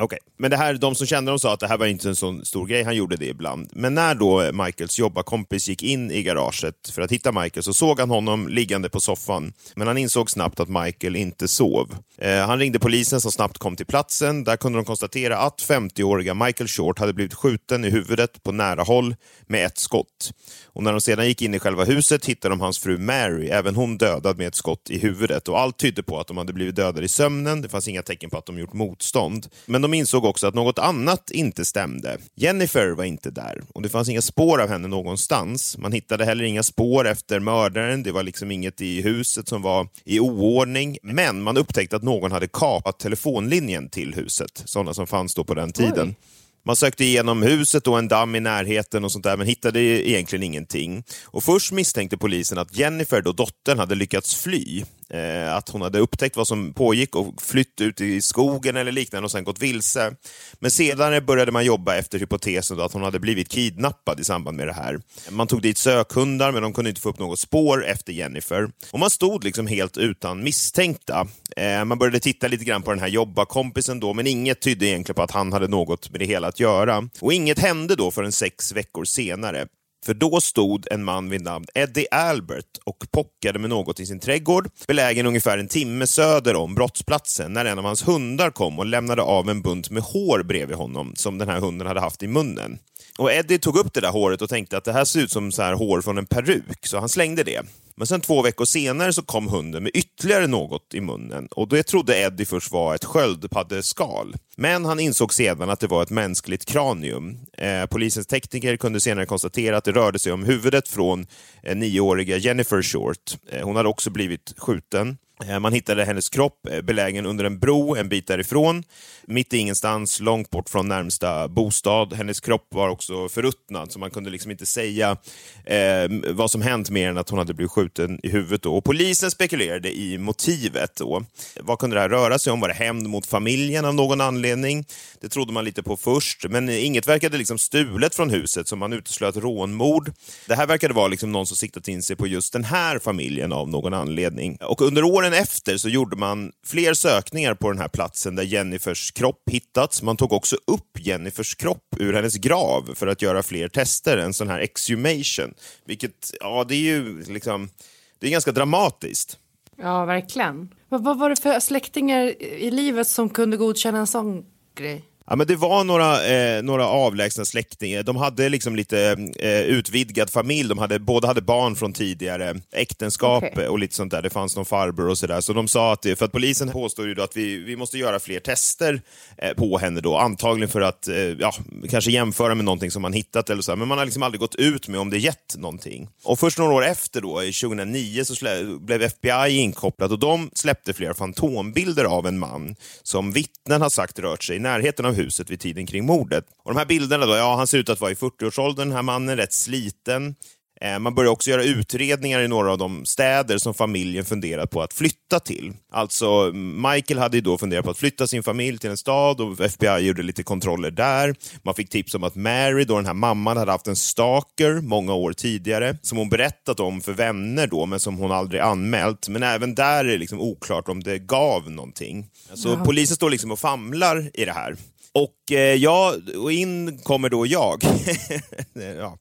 [0.02, 0.32] Okej, okay.
[0.38, 2.40] men det här, de som kände dem sa att det här var inte en så
[2.44, 3.68] stor grej, han gjorde det ibland.
[3.72, 8.00] Men när då Michaels jobbarkompis gick in i garaget för att hitta Michael så såg
[8.00, 9.52] han honom liggande på soffan.
[9.74, 11.96] Men han insåg snabbt att Michael inte sov.
[12.18, 14.44] Eh, han ringde polisen som snabbt kom till platsen.
[14.44, 18.82] Där kunde de konstatera att 50-åriga Michael Short hade blivit skjuten i huvudet på nära
[18.82, 20.32] håll med ett skott.
[20.72, 23.74] Och när de sedan gick in i själva huset hittade de hans fru Mary, även
[23.74, 25.48] hon dödad med ett skott i huvudet.
[25.48, 27.62] Och allt tydde på att de hade blivit dödade i sömnen.
[27.62, 29.46] Det fanns inga tecken på att de gjort motstånd.
[29.66, 32.18] Men de insåg också att något annat inte stämde.
[32.34, 35.78] Jennifer var inte där och det fanns inga spår av henne någonstans.
[35.78, 38.02] Man hittade heller inga spår efter mördaren.
[38.02, 40.98] Det var liksom inget i huset som var i oordning.
[41.02, 45.54] Men man upptäckte att någon hade kapat telefonlinjen till huset, sådana som fanns då på
[45.54, 46.08] den tiden.
[46.08, 46.39] Oj.
[46.64, 50.42] Man sökte igenom huset och en damm i närheten och sånt där, men hittade egentligen
[50.42, 51.04] ingenting.
[51.24, 54.84] Och Först misstänkte polisen att Jennifer, då dottern, hade lyckats fly.
[55.10, 59.24] Eh, att hon hade upptäckt vad som pågick och flytt ut i skogen eller liknande
[59.24, 60.14] och sen gått vilse.
[60.58, 64.66] Men senare började man jobba efter hypotesen att hon hade blivit kidnappad i samband med
[64.66, 65.00] det här.
[65.30, 68.70] Man tog dit sökhundar, men de kunde inte få upp något spår efter Jennifer.
[68.90, 71.26] Och man stod liksom helt utan misstänkta.
[71.56, 75.16] Eh, man började titta lite grann på den här jobbarkompisen då, men inget tydde egentligen
[75.16, 77.08] på att han hade något med det hela att göra.
[77.20, 79.66] Och inget hände då förrän sex veckor senare.
[80.06, 84.20] För då stod en man vid namn Eddie Albert och pockade med något i sin
[84.20, 88.86] trädgård, belägen ungefär en timme söder om brottsplatsen, när en av hans hundar kom och
[88.86, 92.26] lämnade av en bunt med hår bredvid honom, som den här hunden hade haft i
[92.26, 92.78] munnen.
[93.20, 95.52] Och Eddie tog upp det där håret och tänkte att det här ser ut som
[95.52, 97.62] så här hår från en peruk, så han slängde det.
[97.96, 101.82] Men sen två veckor senare så kom hunden med ytterligare något i munnen och det
[101.82, 104.34] trodde Eddie först var ett sköldpaddeskal.
[104.56, 107.38] Men han insåg sedan att det var ett mänskligt kranium.
[107.58, 111.26] Eh, polisens tekniker kunde senare konstatera att det rörde sig om huvudet från
[111.62, 113.36] eh, nioåriga Jennifer Short.
[113.52, 115.16] Eh, hon hade också blivit skjuten.
[115.48, 118.84] Eh, man hittade hennes kropp eh, belägen under en bro en bit därifrån,
[119.26, 122.12] mitt i ingenstans, långt bort från närmsta bostad.
[122.12, 125.16] Hennes kropp var också förruttnad, så man kunde liksom inte säga
[125.64, 128.62] eh, vad som hänt mer än att hon hade blivit skjuten i huvudet.
[128.62, 128.76] Då.
[128.76, 130.96] Och polisen spekulerade i motivet.
[130.96, 131.24] Då.
[131.60, 132.60] Vad kunde det här röra sig om?
[132.60, 134.84] Var det hämnd mot familjen av någon anledning?
[135.20, 138.92] Det trodde man lite på först, men inget verkade liksom stulet från huset, så man
[138.92, 140.12] uteslöt rånmord.
[140.46, 143.52] Det här verkade vara liksom någon som siktat in sig på just den här familjen
[143.52, 144.56] av någon anledning.
[144.60, 149.10] Och under åren efter så gjorde man fler sökningar på den här platsen där Jennifers
[149.10, 150.02] kropp hittats.
[150.02, 154.32] Man tog också upp Jennifers kropp ur hennes grav för att göra fler tester, en
[154.32, 155.54] sån här exhumation.
[155.84, 157.70] Vilket, ja, det är ju liksom,
[158.18, 159.38] det är ganska dramatiskt.
[159.76, 160.74] Ja, verkligen.
[160.88, 165.04] Vad, vad var det för släktingar i livet som kunde godkänna en sån grej?
[165.30, 168.02] Ja, men det var några, eh, några avlägsna släktingar.
[168.02, 170.68] De hade liksom lite eh, utvidgad familj.
[170.68, 173.68] De hade, båda hade barn från tidigare äktenskap Okej.
[173.68, 174.22] och lite sånt där.
[174.22, 175.40] Det fanns någon farbror och sådär.
[175.40, 178.40] Så de sa att, för att polisen påstår ju att vi, vi måste göra fler
[178.40, 179.02] tester
[179.38, 180.16] eh, på henne då.
[180.16, 181.54] Antagligen för att eh, ja,
[181.90, 183.76] kanske jämföra med någonting som man hittat eller så.
[183.76, 186.08] Men man har liksom aldrig gått ut med om det gett någonting.
[186.24, 188.46] Och först några år efter då, i 2009, så
[188.80, 194.18] blev FBI inkopplat och de släppte flera fantombilder av en man som vittnen har sagt
[194.18, 196.44] rört sig i närheten av huset vid tiden kring mordet.
[196.64, 199.02] Och de här bilderna då, ja, han ser ut att vara i 40-årsåldern, den här
[199.02, 200.34] mannen, rätt sliten.
[200.82, 204.82] Eh, Man börjar också göra utredningar i några av de städer som familjen funderat på
[204.82, 205.72] att flytta till.
[205.92, 206.52] Alltså,
[206.92, 209.98] Michael hade ju då funderat på att flytta sin familj till en stad och FBI
[210.06, 211.34] gjorde lite kontroller där.
[211.62, 215.14] Man fick tips om att Mary, då den här mamman, hade haft en stalker många
[215.14, 219.28] år tidigare som hon berättat om för vänner då, men som hon aldrig anmält.
[219.28, 222.26] Men även där är det liksom oklart om det gav någonting.
[222.54, 224.76] Så polisen står liksom och famlar i det här.
[225.14, 227.82] Och, eh, ja, och in kommer då jag.
[228.98, 229.18] ja.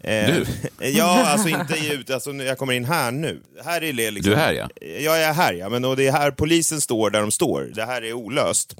[0.00, 0.46] Eh, Du?
[0.88, 3.42] Ja, alltså inte ut, alltså, jag kommer in här nu.
[3.64, 4.68] Här är det liksom, Du är här, ja.
[4.80, 7.70] Ja, jag är här ja, men och det är här polisen står där de står.
[7.74, 8.74] Det här är olöst.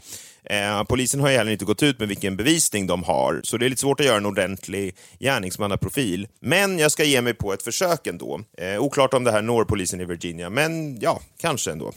[0.44, 3.66] Eh, polisen har ju heller inte gått ut med vilken bevisning de har, så det
[3.66, 6.29] är lite svårt att göra en ordentlig gärningsmannaprofil.
[6.40, 8.40] Men jag ska ge mig på ett försök ändå.
[8.59, 11.92] Eh, oklart om det här når polisen i Virginia, men ja, kanske ändå.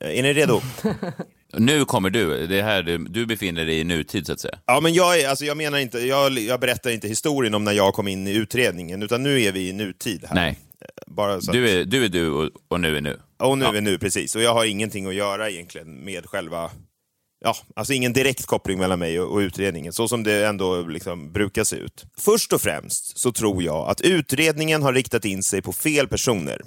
[0.00, 0.60] Eh, är ni redo?
[1.58, 2.46] Nu kommer du.
[2.46, 4.58] Det är här du, du befinner dig i nutid, så att säga.
[4.66, 7.72] Ja, men jag, är, alltså, jag menar inte, jag, jag berättar inte historien om när
[7.72, 10.34] jag kom in i utredningen, utan nu är vi i nutid här.
[10.34, 10.58] Nej.
[11.06, 13.20] Bara så att- Du är du, är du och, och nu är nu.
[13.38, 14.36] Och nu är nu, precis.
[14.36, 16.70] Och jag har ingenting att göra egentligen med själva...
[17.44, 21.32] Ja, alltså ingen direkt koppling mellan mig och, och utredningen, så som det ändå liksom
[21.32, 22.04] brukar se ut.
[22.18, 26.60] Först och främst så tror jag att utredningen har riktat in sig på fel personer.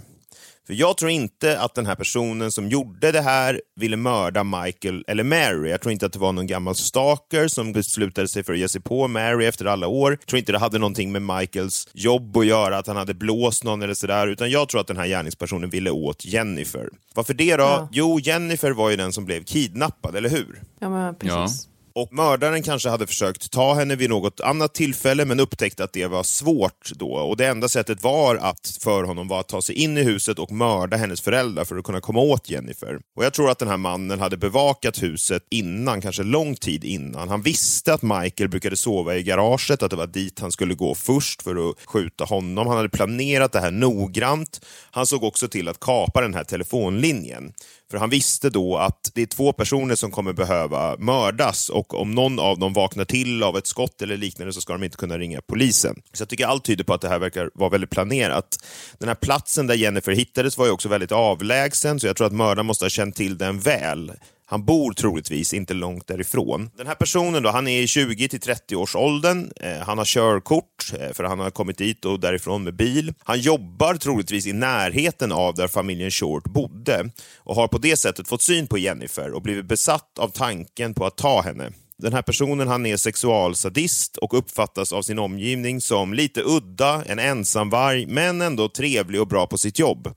[0.67, 5.03] För jag tror inte att den här personen som gjorde det här ville mörda Michael
[5.07, 5.69] eller Mary.
[5.69, 8.69] Jag tror inte att det var någon gammal stalker som beslutade sig för att ge
[8.69, 10.11] sig på Mary efter alla år.
[10.11, 13.63] Jag tror inte det hade någonting med Michaels jobb att göra, att han hade blåst
[13.63, 16.89] någon eller sådär, utan jag tror att den här gärningspersonen ville åt Jennifer.
[17.15, 17.63] Varför det då?
[17.63, 17.89] Ja.
[17.91, 20.61] Jo, Jennifer var ju den som blev kidnappad, eller hur?
[20.79, 21.67] Ja, men precis.
[21.97, 26.07] Och mördaren kanske hade försökt ta henne vid något annat tillfälle men upptäckte att det
[26.07, 27.11] var svårt då.
[27.11, 30.39] Och det enda sättet var att för honom var att ta sig in i huset
[30.39, 32.99] och mörda hennes föräldrar för att kunna komma åt Jennifer.
[33.15, 37.29] Och jag tror att den här mannen hade bevakat huset innan, kanske lång tid innan.
[37.29, 40.95] Han visste att Michael brukade sova i garaget, att det var dit han skulle gå
[40.95, 42.67] först för att skjuta honom.
[42.67, 44.65] Han hade planerat det här noggrant.
[44.91, 47.53] Han såg också till att kapa den här telefonlinjen.
[47.91, 52.11] För han visste då att det är två personer som kommer behöva mördas och om
[52.11, 55.17] någon av dem vaknar till av ett skott eller liknande så ska de inte kunna
[55.17, 56.01] ringa polisen.
[56.13, 58.57] Så jag tycker allt tyder på att det här verkar vara väldigt planerat.
[58.97, 62.33] Den här platsen där Jennifer hittades var ju också väldigt avlägsen så jag tror att
[62.33, 64.11] mördaren måste ha känt till den väl.
[64.49, 66.69] Han bor troligtvis inte långt därifrån.
[66.77, 69.51] Den här personen då, han är i 20 till 30 års åldern.
[69.55, 73.13] Eh, han har körkort eh, för han har kommit dit och därifrån med bil.
[73.23, 78.27] Han jobbar troligtvis i närheten av där familjen Short bodde och har på det sättet
[78.27, 81.71] fått syn på Jennifer och blivit besatt av tanken på att ta henne.
[81.97, 87.19] Den här personen han är sexualsadist och uppfattas av sin omgivning som lite udda, en
[87.19, 90.15] ensamvarg, men ändå trevlig och bra på sitt jobb.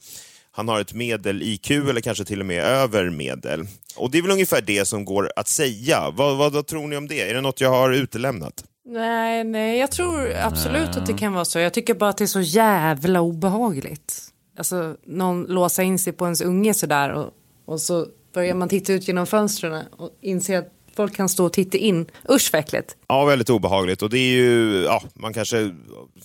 [0.60, 3.66] Han har ett medel-IQ eller kanske till och med över medel.
[3.96, 6.10] Och det är väl ungefär det som går att säga.
[6.10, 7.30] Vad, vad, vad tror ni om det?
[7.30, 8.64] Är det något jag har utelämnat?
[8.84, 11.58] Nej, nej, jag tror absolut att det kan vara så.
[11.58, 14.22] Jag tycker bara att det är så jävla obehagligt.
[14.58, 17.30] Alltså, någon låsa in sig på ens unge sådär och,
[17.66, 21.53] och så börjar man titta ut genom fönstren och inser att folk kan stå och
[21.53, 22.07] titta in.
[22.31, 22.96] Usch vad äckligt.
[23.09, 24.03] Ja, väldigt obehagligt.
[24.03, 25.74] Och det är ju, ja, man kanske,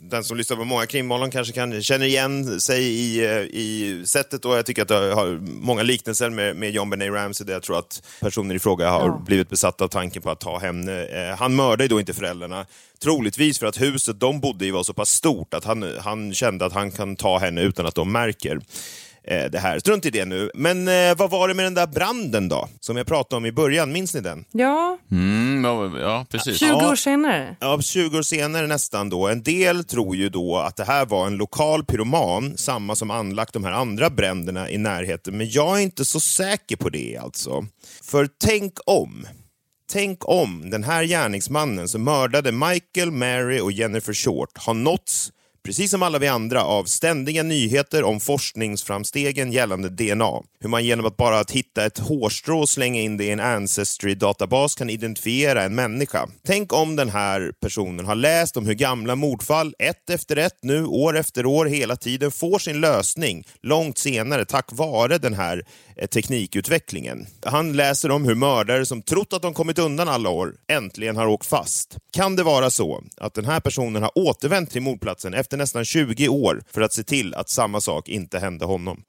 [0.02, 4.46] den som lyssnar på många krimmorgon kanske kan, känner igen sig i, eh, i sättet.
[4.46, 7.64] Och jag tycker att det har många liknelser med, med John Benet Ramsey där jag
[7.64, 9.22] tror att personer i fråga har Ja.
[9.26, 11.06] blivit besatta av tanken på att ta henne.
[11.06, 12.66] Eh, han mördade ju då inte föräldrarna.
[13.04, 16.66] Troligtvis för att huset de bodde i var så pass stort att han, han kände
[16.66, 18.60] att han kan ta henne utan att de märker
[19.28, 19.80] eh, det här.
[19.80, 20.52] Strunt i det nu.
[20.54, 22.70] Men eh, vad var det med den där branden då?
[22.80, 24.46] Som jag pratade om i början, minns ni den?
[24.52, 26.60] Ja, Mm, ja, ja, precis.
[26.60, 26.92] 20 Ja.
[26.92, 27.56] år senare.
[27.60, 29.28] Ja, 20 år senare nästan då.
[29.28, 33.54] En del tror ju då att det här var en lokal pyroman, samma som anlagt
[33.54, 35.38] de här andra bränderna i närheten.
[35.38, 37.66] Men jag är inte så säker på det alltså.
[38.04, 39.28] För tänk om,
[39.92, 45.32] tänk om den här gärningsmannen som mördade Michael, Mary och Jennifer Short har nåtts
[45.66, 50.42] Precis som alla vi andra av ständiga nyheter om forskningsframstegen gällande DNA.
[50.60, 53.40] Hur man genom att bara att hitta ett hårstrå och slänga in det i en
[53.40, 56.28] Ancestry-databas kan identifiera en människa.
[56.48, 60.86] Tänk om den här personen har läst om hur gamla mordfall, ett efter ett nu,
[60.86, 65.64] år efter år, hela tiden får sin lösning långt senare tack vare den här
[65.98, 67.28] eh, teknikutvecklingen.
[67.46, 71.28] Han läser om hur mördare som trott att de kommit undan alla år äntligen har
[71.28, 71.98] åkt fast.
[72.14, 76.28] Kan det vara så att den här personen har återvänt till mordplatsen efter nästan 20
[76.28, 79.02] år för att se till att samma sak inte hände honom?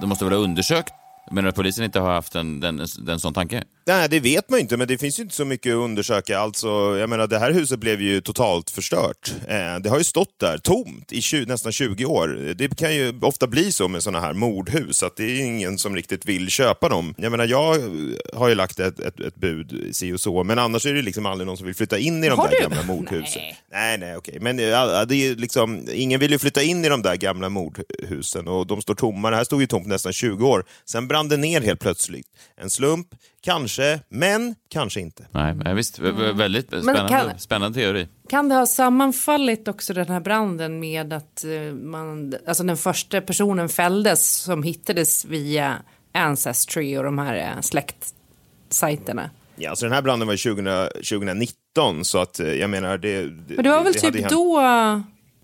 [0.00, 0.92] De måste väl ha undersökt?
[1.30, 3.64] Men att polisen inte har haft en, den, en sån tanke?
[3.84, 6.38] Nej, det vet man ju inte, men det finns ju inte så mycket att undersöka.
[6.38, 6.68] Alltså,
[6.98, 9.34] jag menar, det här huset blev ju totalt förstört.
[9.48, 12.54] Eh, det har ju stått där tomt i 20, nästan 20 år.
[12.54, 15.96] Det kan ju ofta bli så med såna här mordhus, att det är ingen som
[15.96, 17.14] riktigt vill köpa dem.
[17.18, 17.78] Jag menar, jag
[18.34, 21.26] har ju lagt ett, ett, ett bud, si och så, men annars är det liksom
[21.26, 22.62] aldrig någon som vill flytta in i de Har där du?
[22.62, 23.42] gamla mordhusen.
[23.72, 24.38] Nej, nej, okej.
[24.40, 28.48] Men ja, det är liksom, ingen vill ju flytta in i de där gamla mordhusen
[28.48, 29.30] och de står tomma.
[29.30, 30.64] Det här stod ju tomt nästan 20 år.
[30.84, 32.26] Sen brann det ner helt plötsligt.
[32.60, 33.06] En slump,
[33.44, 35.26] kanske, men kanske inte.
[35.30, 35.98] Nej, men visst.
[35.98, 38.08] v- v- Väldigt spännande, kan- spännande teori.
[38.28, 43.20] Kan det ha sammanfallit också den här branden med att eh, man, alltså den första
[43.20, 45.76] personen fälldes som hittades via
[46.14, 49.30] Ancestry och de här eh, släktsajterna?
[49.56, 52.98] Ja, alltså den här branden var ju 20, 2019, så att eh, jag menar...
[52.98, 54.60] Det, Men det var väl det typ då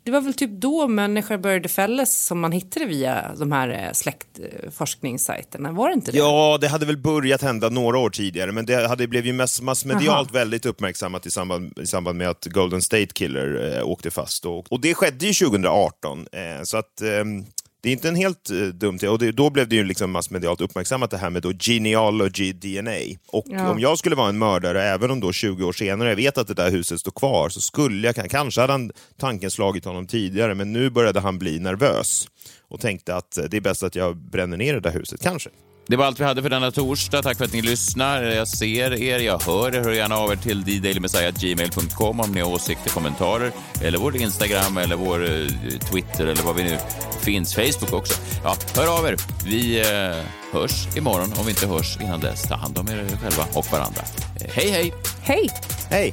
[0.08, 3.92] det var väl typ då människor började fällas som man hittade via de här eh,
[3.92, 6.18] släktforskningssajterna, var det inte det?
[6.18, 9.62] Ja, det hade väl börjat hända några år tidigare, men det hade, blev ju mass,
[9.62, 14.46] massmedialt väldigt uppmärksammat i samband, i samband med att Golden State Killer eh, åkte fast.
[14.46, 17.44] Och, och det skedde ju 2018, eh, så att ehm,
[17.80, 20.60] det är inte en helt eh, dumt och det, då blev det ju liksom massmedialt
[20.60, 22.98] uppmärksammat det här med då genealogy DNA.
[23.26, 23.70] Och Ja.
[23.70, 26.48] om jag skulle vara en mördare, även om då 20 år senare jag vet att
[26.48, 30.54] det där huset står kvar, så skulle jag, kanske hade han tanken slagit honom tidigare,
[30.54, 32.28] men nu började han bli nervös
[32.68, 35.50] och tänkte att eh, det är bäst att jag bränner ner det där huset, kanske.
[35.88, 37.22] Det var allt vi hade för denna torsdag.
[37.22, 38.22] Tack för att ni lyssnar.
[38.22, 39.80] Jag ser er, jag hör er.
[39.80, 44.96] Hör gärna av er till thedailyMessiah.gmail.com om ni har åsikter, kommentarer eller vår Instagram eller
[44.96, 45.46] vår eh,
[45.90, 46.78] Twitter eller vad vi nu
[47.20, 47.54] finns.
[47.54, 48.14] Facebook också.
[48.44, 49.16] Ja, hör av er.
[49.44, 52.42] Vi eh, hörs imorgon om vi inte hörs innan dess.
[52.42, 54.02] Ta hand om er själva och varandra.
[54.40, 54.94] Eh, hej, hej!
[55.22, 55.50] Hej!
[55.90, 56.12] Hej!